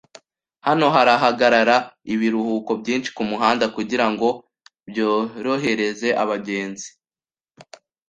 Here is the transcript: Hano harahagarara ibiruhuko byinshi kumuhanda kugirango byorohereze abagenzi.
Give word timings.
Hano 0.67 0.85
harahagarara 0.95 1.77
ibiruhuko 2.13 2.71
byinshi 2.81 3.09
kumuhanda 3.15 3.65
kugirango 3.75 4.27
byorohereze 4.89 6.09
abagenzi. 6.23 6.87